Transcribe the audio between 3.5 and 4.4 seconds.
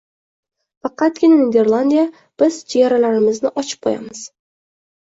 ochib qo‘yamiz